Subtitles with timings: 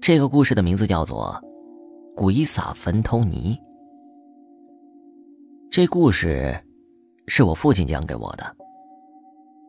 [0.00, 1.38] 这个故事的名字叫做
[2.14, 3.56] 《鬼撒坟头泥》。
[5.70, 6.58] 这故事
[7.26, 8.56] 是我父亲讲给我的。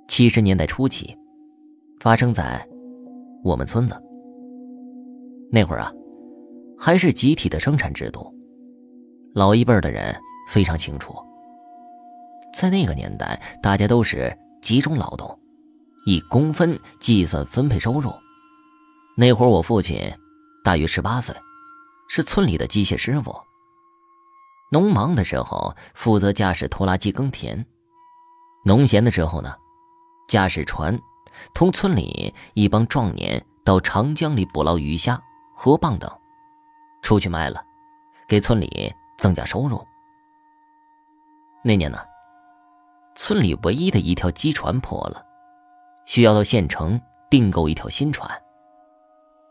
[0.08, 1.16] 七十年代初期，
[2.00, 2.66] 发生在
[3.44, 4.02] 我们村子。
[5.52, 5.92] 那会儿啊，
[6.78, 8.34] 还是集体的生产制度。
[9.34, 10.16] 老一辈的人
[10.50, 11.14] 非常清楚，
[12.54, 15.38] 在那个年代，大家都是集中劳动，
[16.06, 18.10] 以工分计算分配收入。
[19.16, 20.00] 那会儿我父亲
[20.64, 21.36] 大约十八岁，
[22.08, 23.36] 是村里的机械师傅。
[24.72, 27.66] 农忙的时候负责驾驶拖拉机耕田，
[28.66, 29.54] 农闲的时候呢，
[30.28, 30.98] 驾驶船，
[31.54, 35.22] 同村里一帮壮年到长江里捕捞鱼虾、
[35.56, 36.10] 河蚌等，
[37.02, 37.64] 出去卖了，
[38.28, 38.94] 给村里。
[39.18, 39.80] 增加收入。
[41.64, 42.00] 那年呢，
[43.16, 45.24] 村里唯一的一条机船破了，
[46.08, 47.00] 需要到县城
[47.30, 48.28] 订购一条新船。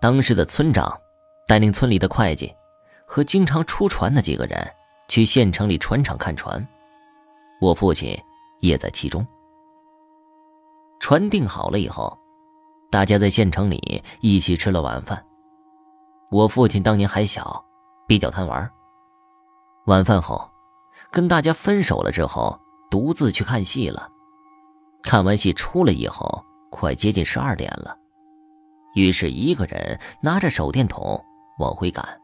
[0.00, 0.98] 当时的村长
[1.46, 2.50] 带领村里的会计
[3.06, 4.72] 和经常出船的几个人
[5.08, 6.66] 去县城里船厂看船，
[7.60, 8.18] 我父亲
[8.60, 9.26] 也在其中。
[11.00, 12.16] 船订好了以后，
[12.90, 15.22] 大家在县城里一起吃了晚饭。
[16.30, 17.62] 我父亲当年还小，
[18.06, 18.70] 比较贪玩。
[19.86, 20.50] 晚饭后，
[21.10, 22.58] 跟大家分手了之后，
[22.90, 24.08] 独自去看戏了。
[25.02, 27.96] 看完戏出来以后，快接近十二点了，
[28.94, 31.24] 于是一个人拿着手电筒
[31.58, 32.20] 往回赶。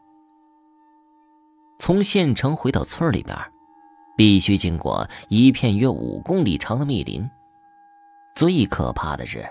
[1.79, 3.37] 从县城回到村里边，
[4.17, 7.29] 必须经过一片约五公里长的密林。
[8.35, 9.47] 最可怕的是，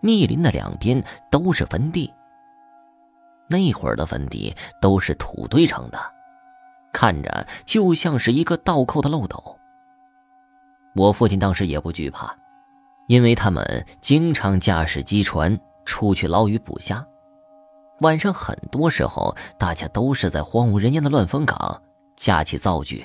[0.00, 2.12] 密林的两边都是坟地。
[3.48, 5.98] 那会儿的坟地都是土堆成的。
[6.92, 9.58] 看着就像是一个倒扣的漏斗。
[10.94, 12.36] 我父亲当时也不惧怕，
[13.06, 17.06] 因为他们经常驾驶机船出去捞鱼捕虾。
[18.00, 21.82] 晚上很多时候，大家都是在荒无人烟的乱坟岗
[22.16, 23.04] 架起灶具，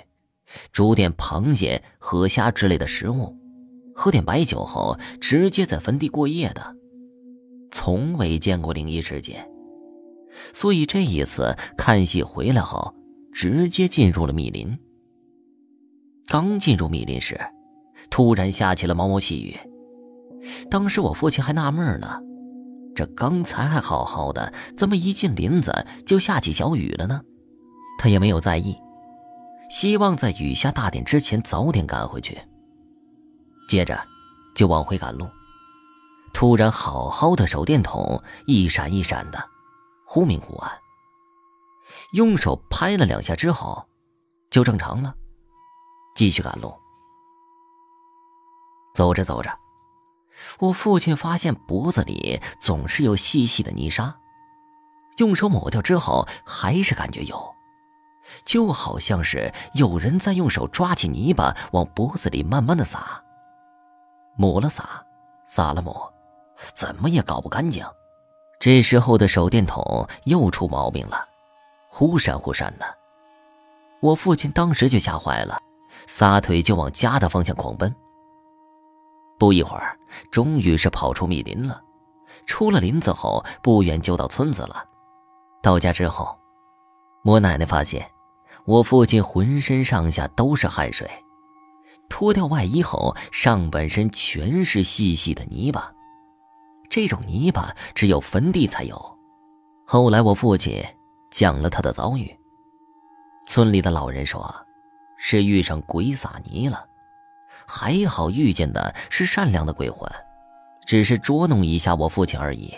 [0.71, 3.35] 煮点螃蟹、河虾之类的食物，
[3.95, 6.75] 喝点白酒后，直接在坟地过夜的，
[7.71, 9.47] 从未见过灵异事件。
[10.53, 12.93] 所以这一次看戏回来后。
[13.33, 14.75] 直接进入了密林。
[16.27, 17.39] 刚进入密林时，
[18.09, 19.55] 突然下起了毛毛细雨。
[20.71, 22.19] 当时我父亲还纳闷呢，
[22.97, 27.21] 这刚才还好好的，怎么一进林子就下起小雨了呢？
[27.99, 28.75] 他也没有在意，
[29.69, 32.41] 希望在雨下大点之前早点赶回去。
[33.69, 34.03] 接着，
[34.55, 35.27] 就往回赶路。
[36.33, 39.47] 突然，好好的手电筒一闪一闪的，
[40.03, 40.71] 忽明忽暗。
[42.13, 43.87] 用手拍了两下之后，
[44.49, 45.13] 就正常了。
[46.15, 46.73] 继续赶路。
[48.95, 49.51] 走着走着，
[50.59, 54.15] 我父亲发现脖子里总是有细细的泥沙，
[55.17, 57.55] 用手抹掉之后，还是感觉有，
[58.45, 63.23] 就好像是有人在用手抓起泥巴往脖子里慢慢的撒。
[64.35, 65.03] 抹了撒，
[65.47, 66.13] 撒了抹，
[66.75, 67.83] 怎么也搞不干净。
[68.59, 71.27] 这时候的手电筒又出毛病了。
[71.89, 72.85] 忽闪忽闪的，
[74.01, 75.59] 我父亲当时就吓坏了，
[76.05, 77.95] 撒腿就往家的方向狂奔。
[79.37, 79.97] 不一会儿，
[80.31, 81.81] 终于是跑出密林了。
[82.45, 84.85] 出了林子后，不远就到村子了。
[85.61, 86.37] 到家之后，
[87.23, 88.09] 我奶奶发现
[88.65, 91.09] 我父亲浑身上下都是汗水，
[92.09, 95.91] 脱掉外衣后，上半身全是细细的泥巴。
[96.89, 99.17] 这种泥巴只有坟地才有。
[99.85, 100.85] 后来我父亲。
[101.29, 102.33] 讲了他的遭遇。
[103.45, 104.49] 村里的老人说，
[105.17, 106.87] 是遇上鬼撒泥了，
[107.67, 110.09] 还好遇见的是善良的鬼魂，
[110.85, 112.73] 只是捉弄一下我父亲而已。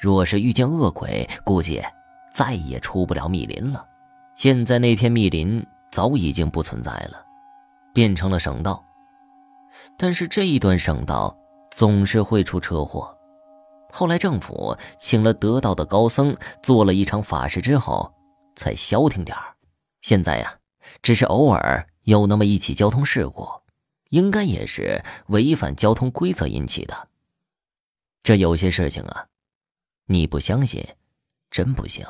[0.00, 1.82] 若是遇见恶鬼，估计
[2.32, 3.86] 再也出不了密林了。
[4.34, 7.24] 现在那片密林早已经不存在了，
[7.92, 8.82] 变成了省道。
[9.98, 11.36] 但是这一段省道
[11.70, 13.14] 总是会出车祸。
[13.90, 18.12] 后来政府请了得道的高僧做了一场法事之后，
[18.54, 19.54] 才消停点儿
[20.00, 20.54] 现在呀，
[21.02, 23.46] 只是偶尔有那么一起交通事故，
[24.10, 27.08] 应该也是违反交通规则引起的。
[28.22, 29.28] 这有些事情啊，
[30.06, 30.86] 你不相信，
[31.50, 32.04] 真不行。